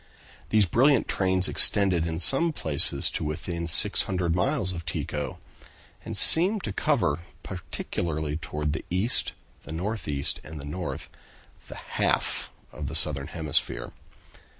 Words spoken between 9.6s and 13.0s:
the northeast and the north, the half of the